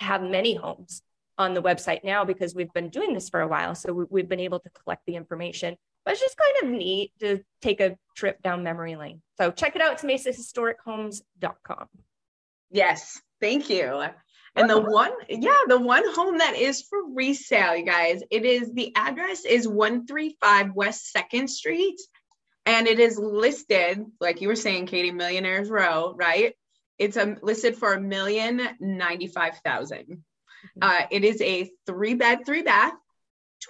have 0.00 0.22
many 0.22 0.54
homes 0.54 1.02
on 1.38 1.54
the 1.54 1.62
website 1.62 2.04
now 2.04 2.24
because 2.24 2.54
we've 2.54 2.72
been 2.72 2.88
doing 2.88 3.14
this 3.14 3.28
for 3.28 3.40
a 3.40 3.48
while, 3.48 3.74
so 3.74 4.06
we, 4.10 4.20
have 4.20 4.28
been 4.28 4.40
able 4.40 4.58
to 4.60 4.70
collect 4.70 5.02
the 5.06 5.14
information. 5.14 5.76
But 6.04 6.12
it's 6.12 6.20
just 6.20 6.36
kind 6.36 6.72
of 6.72 6.78
neat 6.78 7.12
to 7.20 7.40
take 7.62 7.80
a 7.80 7.96
trip 8.16 8.42
down 8.42 8.62
memory 8.64 8.96
lane. 8.96 9.22
So 9.36 9.50
check 9.50 9.76
it 9.76 9.82
out. 9.82 9.92
It's 9.92 10.04
mesahistorichomes.com. 10.04 11.86
Yes, 12.70 13.20
thank 13.40 13.70
you. 13.70 14.04
And 14.56 14.68
the 14.68 14.80
one, 14.80 15.12
yeah, 15.28 15.62
the 15.68 15.78
one 15.78 16.02
home 16.14 16.38
that 16.38 16.56
is 16.56 16.82
for 16.82 16.98
resale, 17.14 17.76
you 17.76 17.84
guys, 17.84 18.22
it 18.30 18.44
is 18.44 18.72
the 18.72 18.92
address 18.96 19.44
is 19.44 19.68
135 19.68 20.72
West 20.72 21.14
2nd 21.14 21.48
Street. 21.48 22.00
And 22.66 22.86
it 22.86 22.98
is 22.98 23.18
listed, 23.18 24.04
like 24.20 24.40
you 24.40 24.48
were 24.48 24.56
saying, 24.56 24.86
Katie, 24.86 25.12
Millionaires 25.12 25.70
Row, 25.70 26.14
right? 26.14 26.54
It's 26.98 27.16
a, 27.16 27.36
listed 27.42 27.76
for 27.76 27.94
a 27.94 28.00
million 28.00 28.60
ninety 28.80 29.26
five 29.26 29.58
thousand. 29.64 30.06
Mm-hmm. 30.08 30.82
Uh, 30.82 31.06
it 31.10 31.24
is 31.24 31.40
a 31.40 31.70
three 31.86 32.14
bed, 32.14 32.44
three 32.44 32.62
bath, 32.62 32.92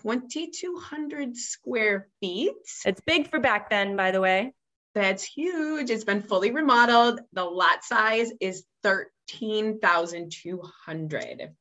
2,200 0.03 1.37
square 1.37 2.09
feet. 2.21 2.53
It's 2.85 3.01
big 3.01 3.31
for 3.31 3.41
back 3.41 3.71
then, 3.71 3.97
by 3.97 4.11
the 4.11 4.21
way. 4.21 4.53
That's 4.95 5.23
huge. 5.23 5.89
It's 5.91 6.05
been 6.05 6.23
fully 6.23 6.51
remodeled. 6.51 7.21
The 7.33 7.45
lot 7.45 7.85
size 7.85 8.31
is 8.41 8.65
13,200. 8.83 11.55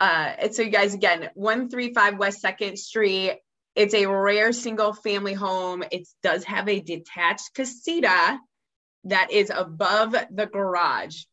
Uh, 0.00 0.32
and 0.38 0.54
so 0.54 0.62
you 0.62 0.70
guys, 0.70 0.94
again, 0.94 1.28
135 1.34 2.18
West 2.18 2.42
2nd 2.42 2.78
Street. 2.78 3.38
It's 3.76 3.94
a 3.94 4.06
rare 4.06 4.52
single 4.52 4.92
family 4.92 5.34
home. 5.34 5.84
It 5.90 6.08
does 6.22 6.44
have 6.44 6.68
a 6.68 6.80
detached 6.80 7.54
casita 7.54 8.38
that 9.04 9.30
is 9.30 9.50
above 9.54 10.14
the 10.30 10.46
garage. 10.46 11.24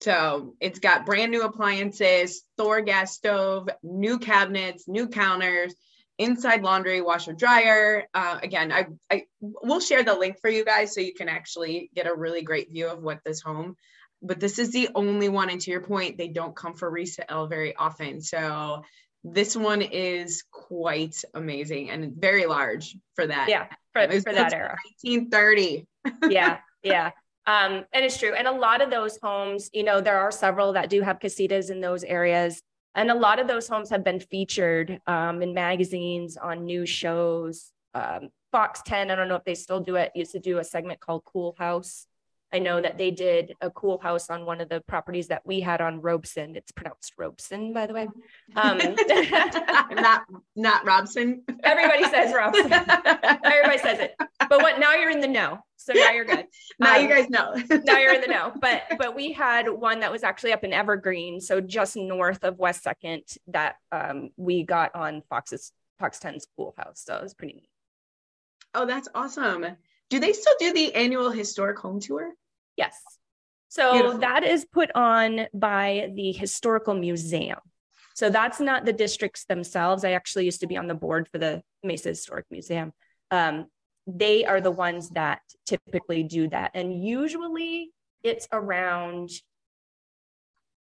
So 0.00 0.54
it's 0.60 0.78
got 0.78 1.06
brand 1.06 1.32
new 1.32 1.42
appliances, 1.42 2.42
Thor 2.56 2.80
gas 2.82 3.14
stove, 3.14 3.68
new 3.82 4.18
cabinets, 4.18 4.86
new 4.86 5.08
counters, 5.08 5.74
inside 6.18 6.62
laundry, 6.62 7.00
washer, 7.00 7.32
dryer. 7.32 8.04
Uh, 8.14 8.38
again, 8.42 8.72
I, 8.72 8.86
I 9.10 9.24
will 9.40 9.80
share 9.80 10.02
the 10.02 10.14
link 10.14 10.40
for 10.40 10.50
you 10.50 10.64
guys 10.64 10.94
so 10.94 11.00
you 11.00 11.14
can 11.14 11.28
actually 11.28 11.90
get 11.94 12.06
a 12.06 12.14
really 12.14 12.42
great 12.42 12.70
view 12.70 12.88
of 12.88 13.02
what 13.02 13.20
this 13.24 13.40
home. 13.40 13.76
But 14.20 14.40
this 14.40 14.58
is 14.58 14.72
the 14.72 14.88
only 14.94 15.28
one, 15.28 15.48
and 15.48 15.60
to 15.60 15.70
your 15.70 15.80
point, 15.80 16.18
they 16.18 16.28
don't 16.28 16.54
come 16.54 16.74
for 16.74 16.90
resale 16.90 17.46
very 17.46 17.76
often. 17.76 18.20
So 18.20 18.82
this 19.22 19.56
one 19.56 19.80
is 19.80 20.42
quite 20.50 21.22
amazing 21.34 21.90
and 21.90 22.14
very 22.16 22.46
large 22.46 22.96
for 23.14 23.26
that. 23.26 23.46
Yeah, 23.48 23.66
for, 23.92 24.08
for 24.20 24.32
that 24.32 24.52
era. 24.52 24.76
1930. 25.00 25.86
yeah, 26.30 26.58
yeah. 26.82 27.10
Um, 27.46 27.84
and 27.92 28.04
it's 28.04 28.18
true. 28.18 28.34
And 28.34 28.46
a 28.46 28.52
lot 28.52 28.82
of 28.82 28.90
those 28.90 29.18
homes, 29.22 29.70
you 29.72 29.82
know, 29.82 30.00
there 30.00 30.18
are 30.18 30.30
several 30.30 30.74
that 30.74 30.90
do 30.90 31.00
have 31.00 31.18
casitas 31.18 31.70
in 31.70 31.80
those 31.80 32.04
areas. 32.04 32.62
And 32.94 33.10
a 33.10 33.14
lot 33.14 33.38
of 33.38 33.46
those 33.46 33.68
homes 33.68 33.90
have 33.90 34.04
been 34.04 34.20
featured 34.20 35.00
um, 35.06 35.40
in 35.40 35.54
magazines, 35.54 36.36
on 36.36 36.66
news 36.66 36.90
shows. 36.90 37.72
Um, 37.94 38.28
Fox 38.52 38.82
10, 38.84 39.10
I 39.10 39.14
don't 39.14 39.28
know 39.28 39.36
if 39.36 39.44
they 39.44 39.54
still 39.54 39.80
do 39.80 39.96
it, 39.96 40.12
used 40.14 40.32
to 40.32 40.40
do 40.40 40.58
a 40.58 40.64
segment 40.64 41.00
called 41.00 41.22
Cool 41.24 41.54
House. 41.58 42.06
I 42.52 42.58
know 42.58 42.80
that 42.80 42.96
they 42.96 43.10
did 43.10 43.52
a 43.60 43.70
cool 43.70 43.98
house 43.98 44.30
on 44.30 44.46
one 44.46 44.60
of 44.60 44.70
the 44.70 44.80
properties 44.80 45.28
that 45.28 45.42
we 45.44 45.60
had 45.60 45.82
on 45.82 46.00
Robeson. 46.00 46.56
It's 46.56 46.72
pronounced 46.72 47.12
Robeson, 47.18 47.74
by 47.74 47.86
the 47.86 47.92
way. 47.92 48.08
Um, 48.56 48.78
not 49.90 50.22
not 50.56 50.86
Robson. 50.86 51.42
Everybody 51.62 52.04
says 52.04 52.32
Robson. 52.34 52.72
Everybody 52.72 53.78
says 53.78 53.98
it. 53.98 54.14
But 54.48 54.62
what? 54.62 54.78
Now 54.78 54.94
you're 54.94 55.10
in 55.10 55.20
the 55.20 55.28
know. 55.28 55.58
So 55.76 55.92
now 55.92 56.10
you're 56.10 56.24
good. 56.24 56.46
now 56.78 56.96
um, 56.96 57.02
you 57.02 57.08
guys 57.08 57.30
know. 57.30 57.54
now 57.84 57.98
you're 57.98 58.14
in 58.14 58.20
the 58.20 58.28
know. 58.28 58.52
But 58.60 58.82
but 58.98 59.14
we 59.14 59.32
had 59.32 59.68
one 59.68 60.00
that 60.00 60.12
was 60.12 60.22
actually 60.22 60.52
up 60.52 60.64
in 60.64 60.72
Evergreen, 60.72 61.40
so 61.40 61.60
just 61.60 61.96
north 61.96 62.44
of 62.44 62.58
West 62.58 62.82
Second, 62.82 63.22
that 63.48 63.76
um, 63.92 64.30
we 64.36 64.64
got 64.64 64.94
on 64.94 65.22
Fox's 65.28 65.72
Fox 65.98 66.18
10's 66.18 66.46
Cool 66.56 66.74
House. 66.76 67.02
So 67.04 67.16
it 67.16 67.22
was 67.22 67.34
pretty 67.34 67.54
neat. 67.54 67.68
Oh, 68.74 68.86
that's 68.86 69.08
awesome. 69.14 69.66
Do 70.10 70.20
they 70.20 70.32
still 70.32 70.54
do 70.58 70.72
the 70.72 70.94
annual 70.94 71.30
historic 71.30 71.78
home 71.78 72.00
tour? 72.00 72.32
Yes. 72.76 72.94
So 73.68 73.92
Beautiful. 73.92 74.18
that 74.20 74.44
is 74.44 74.64
put 74.64 74.90
on 74.94 75.46
by 75.52 76.10
the 76.14 76.32
Historical 76.32 76.94
Museum. 76.94 77.58
So 78.14 78.30
that's 78.30 78.60
not 78.60 78.84
the 78.84 78.92
districts 78.92 79.44
themselves. 79.44 80.04
I 80.04 80.12
actually 80.12 80.44
used 80.44 80.60
to 80.60 80.66
be 80.66 80.76
on 80.76 80.88
the 80.88 80.94
board 80.94 81.28
for 81.28 81.38
the 81.38 81.62
Mesa 81.84 82.10
Historic 82.10 82.46
Museum. 82.50 82.92
Um, 83.30 83.66
they 84.08 84.44
are 84.44 84.60
the 84.60 84.72
ones 84.72 85.10
that 85.10 85.42
typically 85.66 86.24
do 86.24 86.48
that. 86.48 86.72
And 86.74 87.04
usually 87.04 87.92
it's 88.24 88.48
around, 88.50 89.30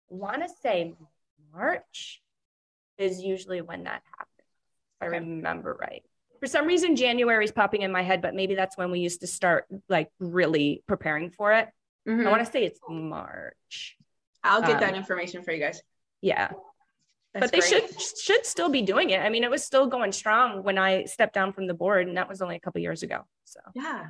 want 0.10 0.44
to 0.44 0.50
say 0.62 0.94
March 1.52 2.22
is 3.00 3.22
usually 3.22 3.62
when 3.62 3.86
that 3.86 4.04
happens, 4.18 4.48
if 5.02 5.02
I 5.02 5.06
remember 5.08 5.76
right 5.80 6.04
for 6.44 6.48
some 6.48 6.68
reason 6.68 6.98
January 6.98 7.46
is 7.46 7.54
popping 7.54 7.84
in 7.84 7.92
my 7.94 8.02
head, 8.02 8.22
but 8.22 8.36
maybe 8.36 8.54
that's 8.54 8.76
when 8.76 8.92
we 8.92 9.00
used 9.00 9.22
to 9.22 9.28
start 9.28 9.66
like 9.88 10.10
really 10.20 10.84
preparing 10.88 11.30
for 11.30 11.54
it. 11.54 11.70
Mm-hmm. 12.06 12.28
I 12.28 12.30
want 12.30 12.46
to 12.46 12.52
say 12.52 12.66
it's 12.66 12.82
March. 12.90 13.96
I'll 14.44 14.60
get 14.60 14.72
um, 14.72 14.80
that 14.82 14.94
information 14.94 15.42
for 15.42 15.54
you 15.54 15.62
guys. 15.62 15.82
Yeah. 16.20 16.52
That's 17.34 17.46
but 17.46 17.52
they 17.52 17.60
great. 17.60 17.90
should 17.90 18.02
should 18.02 18.46
still 18.46 18.70
be 18.70 18.82
doing 18.84 19.10
it. 19.10 19.20
I 19.20 19.30
mean, 19.30 19.44
it 19.44 19.50
was 19.50 19.64
still 19.64 19.88
going 19.88 20.12
strong 20.12 20.64
when 20.64 20.78
I 20.78 21.06
stepped 21.06 21.34
down 21.34 21.52
from 21.54 21.68
the 21.68 21.74
board, 21.74 22.08
and 22.08 22.18
that 22.18 22.30
was 22.30 22.42
only 22.42 22.56
a 22.56 22.60
couple 22.60 22.82
years 22.82 23.02
ago. 23.02 23.22
So 23.46 23.60
yeah, 23.74 24.08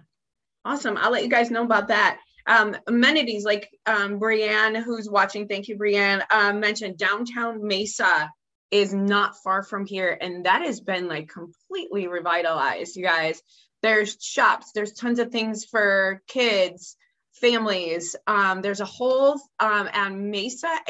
awesome. 0.66 0.98
I'll 0.98 1.12
let 1.12 1.24
you 1.24 1.30
guys 1.30 1.50
know 1.50 1.64
about 1.64 1.88
that. 1.88 2.20
Um, 2.46 2.76
amenities 2.88 3.46
like 3.46 3.70
um, 3.86 4.20
Brienne, 4.20 4.76
who's 4.76 5.10
watching, 5.10 5.48
thank 5.48 5.70
you, 5.70 5.78
Brienne, 5.78 6.24
um, 6.30 6.60
mentioned 6.60 6.98
downtown 6.98 7.66
Mesa 7.66 8.30
is 8.70 8.94
not 8.94 9.38
far 9.44 9.64
from 9.64 9.86
here. 9.86 10.18
And 10.20 10.46
that 10.46 10.62
has 10.64 10.82
been 10.82 11.08
like 11.08 11.30
completely 11.30 12.08
revitalized, 12.08 12.98
you 12.98 13.04
guys. 13.04 13.42
There's 13.82 14.18
shops, 14.20 14.72
there's 14.74 14.94
tons 14.94 15.20
of 15.20 15.32
things 15.32 15.64
for 15.66 16.22
kids, 16.28 16.98
families. 17.34 18.16
Um, 18.28 18.62
there's 18.62 18.80
a 18.82 18.86
whole 18.86 19.34
um, 19.60 19.88
at 19.88 20.12
mesaaz.com. 20.12 20.88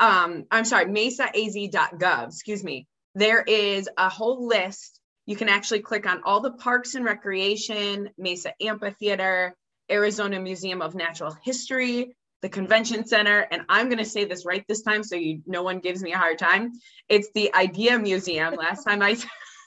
Um, 0.00 0.46
I'm 0.50 0.64
sorry, 0.64 0.86
mesaaz.gov, 0.86 2.26
excuse 2.26 2.64
me. 2.64 2.86
There 3.14 3.42
is 3.42 3.88
a 3.96 4.08
whole 4.08 4.46
list. 4.46 4.98
You 5.26 5.36
can 5.36 5.48
actually 5.48 5.80
click 5.80 6.06
on 6.06 6.22
all 6.24 6.40
the 6.40 6.52
parks 6.52 6.94
and 6.94 7.04
recreation, 7.04 8.10
Mesa 8.18 8.52
Amphitheater, 8.60 9.54
Arizona 9.90 10.40
Museum 10.40 10.82
of 10.82 10.94
Natural 10.94 11.36
History, 11.42 12.16
the 12.42 12.48
convention 12.48 13.06
center 13.06 13.46
and 13.50 13.62
i'm 13.68 13.88
going 13.88 13.98
to 13.98 14.04
say 14.04 14.24
this 14.24 14.46
right 14.46 14.64
this 14.68 14.82
time 14.82 15.02
so 15.02 15.16
you 15.16 15.42
no 15.46 15.62
one 15.62 15.78
gives 15.78 16.02
me 16.02 16.12
a 16.12 16.18
hard 16.18 16.38
time 16.38 16.72
it's 17.08 17.28
the 17.34 17.54
idea 17.54 17.98
museum 17.98 18.54
last 18.54 18.84
time 18.84 19.02
i 19.02 19.14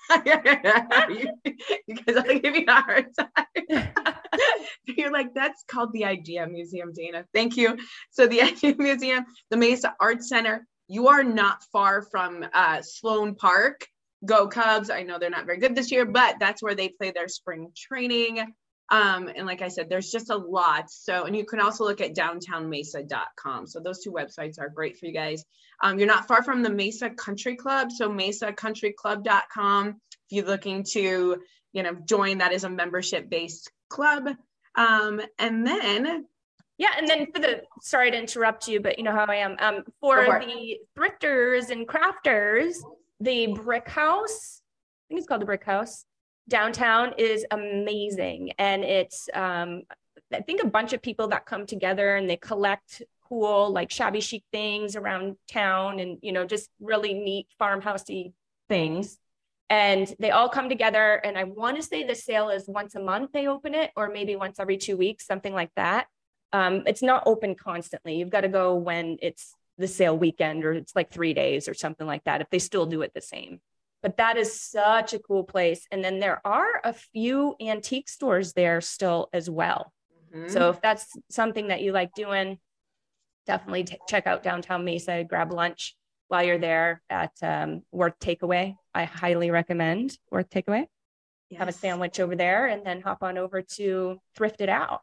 because 0.10 0.26
i'll 2.18 2.40
give 2.40 2.56
you 2.56 2.66
a 2.68 2.74
hard 2.74 3.08
time. 3.16 3.30
You're 4.86 5.12
like 5.12 5.34
that's 5.34 5.64
called 5.68 5.94
the 5.94 6.06
idea 6.06 6.46
museum 6.48 6.92
dana. 6.94 7.26
Thank 7.34 7.58
you. 7.58 7.78
So 8.12 8.28
the 8.28 8.42
idea 8.50 8.76
museum 8.78 9.26
the 9.50 9.58
mesa 9.58 9.96
art 10.00 10.24
center 10.24 10.68
you 10.88 11.08
are 11.08 11.24
not 11.24 11.64
far 11.72 12.02
from 12.02 12.46
uh, 12.54 12.82
sloan 12.82 13.36
park. 13.36 13.88
Go 14.26 14.48
cubs. 14.48 14.90
I 14.90 15.04
know 15.04 15.18
they're 15.18 15.30
not 15.30 15.46
very 15.46 15.60
good 15.60 15.76
this 15.76 15.92
year 15.92 16.06
but 16.06 16.38
that's 16.40 16.62
where 16.62 16.76
they 16.76 16.90
play 16.90 17.12
their 17.12 17.28
spring 17.28 17.72
training 17.76 18.54
um, 18.94 19.28
and 19.36 19.48
like 19.48 19.64
I 19.64 19.70
said, 19.70 19.90
there's 19.90 20.12
just 20.12 20.30
a 20.30 20.38
lot. 20.38 20.92
So, 20.92 21.24
and 21.24 21.36
you 21.36 21.46
can 21.46 21.60
also 21.60 21.84
look 21.84 22.00
at 22.00 22.14
downtownmesa.com. 22.14 23.66
So 23.66 23.80
those 23.80 24.04
two 24.04 24.12
websites 24.12 24.60
are 24.60 24.70
great 24.70 25.00
for 25.00 25.08
you 25.08 25.14
guys. 25.14 25.44
Um, 25.82 25.98
you're 25.98 26.08
not 26.08 26.28
far 26.28 26.44
from 26.44 26.62
the 26.62 26.70
Mesa 26.70 27.10
Country 27.10 27.56
Club. 27.56 27.92
So 27.92 28.08
mesacountryclub.com. 28.08 29.88
If 29.88 29.96
you're 30.30 30.46
looking 30.46 30.84
to, 30.92 31.42
you 31.74 31.84
know, 31.84 31.96
join, 32.08 32.38
that 32.38 32.54
is 32.54 32.66
a 32.66 32.70
membership 32.70 33.32
based 33.32 33.72
club. 33.90 34.30
Um, 34.76 35.20
and 35.40 35.66
then 35.66 36.28
yeah, 36.78 36.90
and 36.96 37.08
then 37.08 37.32
for 37.34 37.40
the 37.40 37.64
sorry 37.82 38.12
to 38.12 38.18
interrupt 38.18 38.68
you, 38.68 38.80
but 38.80 39.00
you 39.00 39.04
know 39.04 39.12
how 39.12 39.26
I 39.26 39.38
am. 39.38 39.56
Um, 39.60 39.84
for 40.02 40.24
the 40.24 40.78
thrifters 40.96 41.72
and 41.72 41.88
crafters, 41.88 42.76
the 43.20 43.54
Brick 43.54 43.88
House, 43.88 44.62
I 44.62 45.04
think 45.10 45.18
it's 45.20 45.28
called 45.28 45.42
the 45.42 45.48
Brick 45.48 45.64
House 45.64 46.06
downtown 46.48 47.14
is 47.18 47.46
amazing. 47.52 48.52
And 48.58 48.84
it's 48.84 49.30
um, 49.34 49.84
i 50.34 50.42
think 50.42 50.64
a 50.64 50.68
bunch 50.68 50.94
of 50.94 51.02
people 51.02 51.28
that 51.28 51.46
come 51.46 51.66
together 51.66 52.16
and 52.16 52.28
they 52.28 52.38
collect 52.38 53.04
cool 53.30 53.72
like 53.72 53.92
shabby 53.92 54.20
chic 54.20 54.44
things 54.52 54.96
around 54.96 55.36
town 55.48 56.00
and 56.00 56.18
you 56.22 56.32
know 56.32 56.44
just 56.44 56.70
really 56.80 57.14
neat 57.14 57.48
farmhousey 57.60 58.34
things. 58.70 59.18
And 59.70 60.14
they 60.20 60.30
all 60.30 60.50
come 60.50 60.70
together. 60.70 61.16
And 61.24 61.38
i 61.38 61.46
want 61.46 61.78
to 61.78 61.84
say 61.84 62.04
the 62.04 62.16
sale 62.16 62.50
is 62.50 62.66
once 62.68 62.96
a 62.96 63.00
month 63.00 63.32
they 63.34 63.48
open 63.48 63.74
it 63.74 63.92
or 63.96 64.10
maybe 64.10 64.36
once 64.36 64.60
every 64.60 64.78
two 64.78 64.98
weeks 64.98 65.26
something 65.26 65.54
like 65.54 65.72
that. 65.76 66.08
Um, 66.52 66.84
it's 66.86 67.02
not 67.02 67.24
open 67.26 67.56
constantly. 67.56 68.16
You've 68.16 68.30
got 68.30 68.42
to 68.42 68.48
go 68.48 68.76
when 68.76 69.18
it's 69.22 69.56
the 69.80 69.88
sale 69.88 70.16
weekend 70.16 70.64
or 70.64 70.74
it's 70.74 70.96
like 70.96 71.10
three 71.12 71.34
days 71.34 71.68
or 71.68 71.74
something 71.74 72.06
like 72.06 72.24
that 72.26 72.42
if 72.42 72.50
they 72.52 72.60
still 72.60 72.86
do 72.86 73.02
it 73.02 73.12
the 73.16 73.22
same 73.22 73.60
but 74.04 74.18
that 74.18 74.38
is 74.38 74.62
such 74.62 75.14
a 75.14 75.20
cool 75.20 75.46
place. 75.46 75.88
And 75.90 76.04
then 76.04 76.20
there 76.20 76.42
are 76.46 76.82
a 76.84 76.94
few 76.94 77.56
antique 77.60 78.10
stores 78.10 78.52
there 78.54 78.82
still 78.82 79.30
as 79.34 79.50
well. 79.50 79.94
Mm-hmm. 80.36 80.50
So 80.50 80.70
if 80.70 80.82
that's 80.82 81.08
something 81.32 81.70
that 81.70 81.82
you 81.82 81.94
like 81.94 82.14
doing, 82.14 82.60
definitely 83.48 83.86
t- 83.86 83.98
check 84.10 84.28
out 84.28 84.44
downtown 84.44 84.84
Mesa, 84.84 85.24
grab 85.24 85.54
lunch 85.54 85.96
while 86.28 86.44
you're 86.44 86.60
there 86.60 87.02
at 87.10 87.32
um, 87.42 87.84
Worth 87.92 88.20
Takeaway. 88.20 88.76
I 88.94 89.06
highly 89.06 89.52
recommend 89.52 90.18
Worth 90.30 90.50
Takeaway. 90.50 90.86
Yes. 91.50 91.60
Have 91.60 91.70
a 91.70 91.74
sandwich 91.74 92.20
over 92.20 92.36
there 92.36 92.68
and 92.68 92.86
then 92.86 93.02
hop 93.02 93.24
on 93.24 93.38
over 93.38 93.62
to 93.76 94.20
Thrift 94.36 94.60
It 94.60 94.70
Out. 94.70 95.00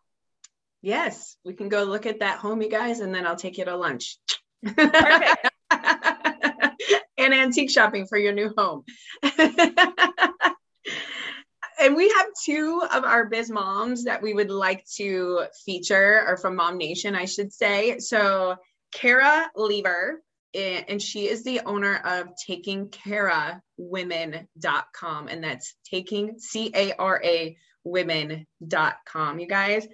Yes, 0.83 1.37
we 1.45 1.55
can 1.55 1.69
go 1.69 1.85
look 1.85 2.07
at 2.07 2.21
that 2.21 2.39
home, 2.39 2.61
you 2.63 2.71
guys, 2.71 3.01
and 3.01 3.15
then 3.15 3.27
I'll 3.27 3.37
take 3.37 3.59
you 3.59 3.65
to 3.65 3.77
lunch. 3.77 4.19
Perfect. 4.65 5.50
And 7.21 7.35
antique 7.35 7.71
shopping 7.71 8.07
for 8.07 8.17
your 8.17 8.33
new 8.33 8.51
home. 8.57 8.85
and 11.79 11.95
we 11.95 12.09
have 12.09 12.27
two 12.45 12.83
of 12.91 13.05
our 13.05 13.27
biz 13.27 13.51
moms 13.51 14.05
that 14.05 14.23
we 14.23 14.33
would 14.33 14.51
like 14.51 14.87
to 14.97 15.43
feature, 15.67 16.25
or 16.27 16.39
from 16.39 16.57
Mom 16.57 16.79
Nation, 16.79 17.15
I 17.15 17.27
should 17.27 17.53
say. 17.53 17.99
So, 17.99 18.57
Cara 18.95 19.51
Lever, 19.55 20.23
eh, 20.55 20.83
and 20.89 21.01
she 21.01 21.29
is 21.29 21.45
the 21.45 21.61
owner 21.67 21.97
of 21.97 22.29
Taking 22.47 22.91
Women.com, 23.77 25.29
and 25.29 25.45
that's 25.45 25.75
taking 25.91 26.39
C 26.39 26.73
A 26.75 26.95
R 26.95 27.21
A 27.23 27.57
women.com. 27.85 29.41
You 29.41 29.47
guys, 29.47 29.87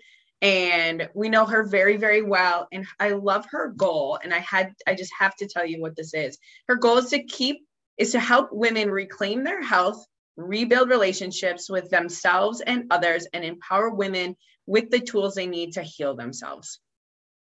and 0.47 1.09
we 1.13 1.29
know 1.29 1.45
her 1.45 1.65
very 1.65 1.97
very 1.97 2.23
well 2.23 2.69
and 2.71 2.87
i 3.01 3.11
love 3.11 3.45
her 3.51 3.73
goal 3.77 4.17
and 4.23 4.33
i 4.33 4.39
had 4.39 4.73
i 4.87 4.95
just 4.95 5.13
have 5.19 5.35
to 5.35 5.49
tell 5.49 5.67
you 5.67 5.81
what 5.81 5.97
this 5.97 6.15
is 6.15 6.39
her 6.69 6.77
goal 6.77 6.99
is 6.99 7.11
to 7.11 7.21
keep 7.25 7.67
is 7.99 8.13
to 8.13 8.21
help 8.21 8.49
women 8.53 8.89
reclaim 8.89 9.43
their 9.43 9.61
health 9.61 10.07
rebuild 10.37 10.89
relationships 10.89 11.69
with 11.69 11.91
themselves 11.91 12.61
and 12.61 12.85
others 12.93 13.27
and 13.33 13.45
empower 13.45 13.91
women 13.91 14.37
with 14.67 14.89
the 14.91 15.01
tools 15.01 15.35
they 15.35 15.49
need 15.49 15.73
to 15.73 15.83
heal 15.83 16.15
themselves 16.15 16.79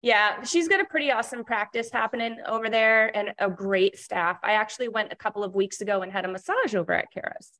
yeah, 0.01 0.43
she's 0.43 0.69
got 0.69 0.79
a 0.79 0.85
pretty 0.85 1.11
awesome 1.11 1.43
practice 1.43 1.89
happening 1.91 2.37
over 2.47 2.69
there 2.69 3.13
and 3.13 3.33
a 3.37 3.49
great 3.49 3.99
staff. 3.99 4.37
I 4.43 4.53
actually 4.53 4.87
went 4.87 5.11
a 5.11 5.15
couple 5.17 5.43
of 5.43 5.55
weeks 5.55 5.81
ago 5.81 6.03
and 6.03 6.09
had 6.09 6.23
a 6.23 6.29
massage 6.29 6.73
over 6.73 6.93
at 6.93 7.11
Cara's. 7.11 7.51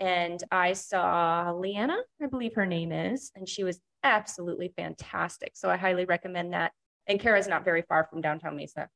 And 0.00 0.42
I 0.50 0.74
saw 0.74 1.52
Leanna, 1.52 1.98
I 2.22 2.26
believe 2.26 2.54
her 2.54 2.66
name 2.66 2.92
is, 2.92 3.32
and 3.34 3.48
she 3.48 3.64
was 3.64 3.80
absolutely 4.04 4.72
fantastic. 4.76 5.52
So 5.54 5.68
I 5.68 5.76
highly 5.76 6.04
recommend 6.04 6.52
that. 6.52 6.72
And 7.06 7.18
Cara's 7.18 7.48
not 7.48 7.64
very 7.64 7.82
far 7.82 8.06
from 8.10 8.20
downtown 8.20 8.56
Mesa. 8.56 8.88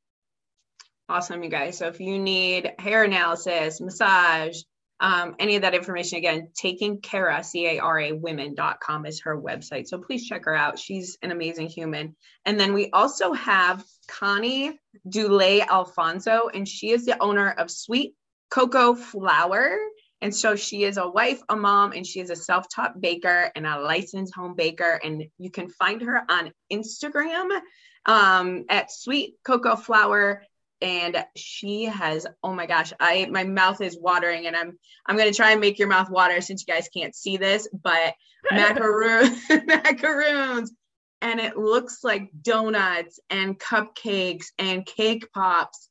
Awesome, 1.09 1.43
you 1.43 1.51
guys. 1.51 1.79
So 1.79 1.89
if 1.89 2.01
you 2.01 2.19
need 2.19 2.73
hair 2.79 3.05
analysis, 3.05 3.81
massage, 3.81 4.63
um, 5.01 5.35
any 5.41 5.57
of 5.57 5.63
that 5.63 5.75
information, 5.75 6.19
again, 6.19 6.51
taking 6.55 7.01
Cara, 7.01 7.43
C 7.43 7.67
A 7.67 7.81
R 7.81 7.99
A 7.99 8.13
women.com 8.13 9.05
is 9.05 9.23
her 9.23 9.37
website. 9.37 9.89
So 9.89 9.99
please 9.99 10.29
check 10.29 10.45
her 10.45 10.55
out. 10.55 10.79
She's 10.79 11.19
an 11.23 11.33
amazing 11.33 11.69
human. 11.69 12.15
And 12.47 12.59
then 12.59 12.73
we 12.73 12.91
also 12.93 13.33
have 13.33 13.85
Connie 14.07 14.79
Dulay 15.09 15.67
Alfonso, 15.67 16.49
and 16.55 16.69
she 16.69 16.91
is 16.91 17.05
the 17.05 17.21
owner 17.21 17.51
of 17.51 17.69
Sweet 17.69 18.15
Cocoa 18.51 18.95
Flour. 18.95 19.77
And 20.23 20.35
so 20.35 20.57
she 20.57 20.85
is 20.85 20.97
a 20.97 21.09
wife, 21.09 21.43
a 21.49 21.57
mom, 21.57 21.93
and 21.93 22.07
she 22.07 22.21
is 22.21 22.31
a 22.31 22.37
self 22.37 22.67
taught 22.75 23.01
baker 23.01 23.51
and 23.55 23.67
a 23.67 23.81
licensed 23.81 24.35
home 24.35 24.55
baker. 24.55 24.99
And 25.03 25.25
you 25.37 25.51
can 25.51 25.69
find 25.69 26.01
her 26.03 26.23
on 26.31 26.53
Instagram 26.73 27.61
um, 28.07 28.65
at 28.71 28.91
Sweet 28.91 29.35
Cocoa 29.45 29.77
Flour 29.77 30.43
and 30.81 31.25
she 31.37 31.85
has 31.85 32.27
oh 32.43 32.53
my 32.53 32.67
gosh 32.67 32.93
i 32.99 33.29
my 33.31 33.45
mouth 33.45 33.81
is 33.81 33.97
watering 33.97 34.49
and 34.49 34.57
i'm 34.57 34.77
i'm 35.07 35.17
going 35.17 35.31
to 35.31 35.37
try 35.37 35.53
and 35.53 35.61
make 35.61 35.79
your 35.79 35.87
mouth 35.87 36.11
water 36.11 36.41
since 36.41 36.65
you 36.67 36.75
guys 36.75 36.89
can't 36.93 37.15
see 37.15 37.37
this 37.37 37.69
but 37.73 38.15
macaroons 38.51 39.39
macaroons. 39.67 40.73
And 41.21 41.39
it 41.39 41.57
looks 41.57 42.03
like 42.03 42.31
donuts 42.43 43.21
and 43.31 43.59
cupcakes 43.59 44.47
and 44.59 44.85
cake 44.85 45.33
pops 45.33 45.89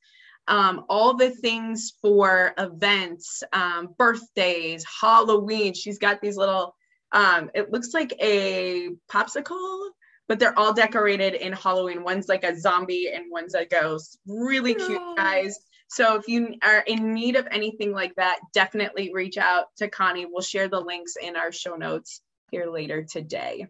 um, 0.52 0.86
all 0.90 1.16
the 1.16 1.32
things 1.32 1.94
for 2.02 2.54
events 2.58 3.42
um, 3.54 3.96
birthdays 3.98 4.86
halloween 5.02 5.74
she's 5.74 5.98
got 5.98 6.22
these 6.22 6.38
little 6.38 6.76
um, 7.14 7.50
it 7.56 7.72
looks 7.72 7.94
like 7.94 8.14
a 8.22 8.90
popsicle 9.12 9.90
but 10.32 10.40
they're 10.40 10.58
all 10.58 10.72
decorated 10.72 11.34
in 11.34 11.52
Halloween. 11.52 12.04
One's 12.06 12.30
like 12.30 12.46
a 12.46 12.58
zombie 12.58 13.12
and 13.14 13.26
one's 13.30 13.54
a 13.54 13.66
ghost. 13.66 14.18
Really 14.26 14.76
cute, 14.76 15.18
guys. 15.18 15.60
So 15.90 16.16
if 16.16 16.30
you 16.30 16.56
are 16.64 16.80
in 16.88 17.14
need 17.14 17.36
of 17.36 17.50
anything 17.52 17.92
like 17.92 18.16
that, 18.16 18.40
definitely 18.54 19.12
reach 19.14 19.38
out 19.38 19.66
to 19.80 19.90
Connie. 19.90 20.26
We'll 20.26 20.42
share 20.42 20.70
the 20.70 20.80
links 20.80 21.16
in 21.22 21.36
our 21.36 21.52
show 21.52 21.76
notes 21.76 22.22
here 22.50 22.72
later 22.72 23.04
today. 23.04 23.68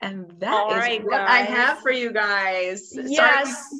And 0.00 0.30
that 0.38 0.50
all 0.50 0.70
is 0.70 0.78
right, 0.78 1.04
what 1.04 1.18
guys. 1.18 1.28
I 1.28 1.42
have 1.42 1.80
for 1.80 1.90
you 1.90 2.10
guys. 2.10 2.90
Yes. 2.94 3.70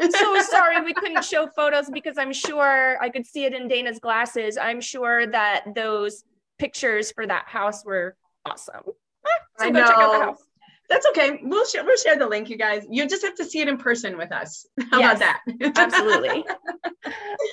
So 0.00 0.40
sorry 0.42 0.80
we 0.82 0.92
couldn't 0.92 1.24
show 1.24 1.46
photos 1.46 1.88
because 1.88 2.18
I'm 2.18 2.32
sure 2.32 2.98
I 3.00 3.08
could 3.08 3.26
see 3.26 3.44
it 3.44 3.54
in 3.54 3.68
Dana's 3.68 3.98
glasses. 3.98 4.58
I'm 4.58 4.80
sure 4.80 5.26
that 5.28 5.74
those 5.74 6.24
pictures 6.58 7.12
for 7.12 7.26
that 7.26 7.44
house 7.46 7.84
were 7.84 8.16
awesome. 8.44 8.82
So 9.58 9.66
I 9.66 9.70
go 9.70 9.80
know. 9.80 9.86
check 9.86 9.96
out 9.96 10.12
the 10.12 10.24
house. 10.24 10.42
That's 10.90 11.06
okay. 11.08 11.40
We'll 11.42 11.64
share, 11.64 11.84
we'll 11.84 11.96
share 11.96 12.18
the 12.18 12.26
link, 12.26 12.50
you 12.50 12.58
guys. 12.58 12.84
You 12.90 13.08
just 13.08 13.24
have 13.24 13.34
to 13.36 13.44
see 13.44 13.60
it 13.60 13.68
in 13.68 13.78
person 13.78 14.18
with 14.18 14.32
us. 14.32 14.66
How 14.90 14.98
yes, 14.98 15.16
about 15.16 15.38
that? 15.46 15.72
absolutely. 15.76 16.44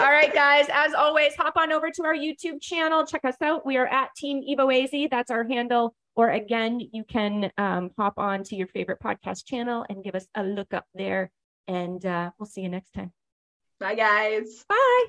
All 0.02 0.12
right, 0.12 0.34
guys. 0.34 0.66
As 0.72 0.94
always, 0.94 1.34
hop 1.36 1.56
on 1.56 1.72
over 1.72 1.90
to 1.92 2.04
our 2.04 2.14
YouTube 2.14 2.62
channel. 2.62 3.06
Check 3.06 3.24
us 3.24 3.38
out. 3.42 3.66
We 3.66 3.78
are 3.78 3.88
at 3.88 4.14
Team 4.16 4.44
EvoAZ. 4.48 5.10
That's 5.10 5.32
our 5.32 5.46
handle. 5.46 5.96
Or 6.16 6.30
again, 6.30 6.82
you 6.92 7.06
can 7.06 7.52
um, 7.58 7.92
hop 7.98 8.16
on 8.18 8.44
to 8.46 8.56
your 8.56 8.68
favorite 8.68 9.00
podcast 9.02 9.46
channel 9.46 9.86
and 9.90 10.04
give 10.04 10.16
us 10.16 10.28
a 10.36 10.44
look 10.44 10.74
up 10.74 10.86
there. 10.94 11.32
And 11.72 12.06
uh, 12.06 12.32
we'll 12.38 12.48
see 12.48 12.62
you 12.62 12.70
next 12.70 12.92
time. 12.92 13.14
Bye, 13.80 13.96
guys. 13.96 14.66
Bye. 14.68 15.06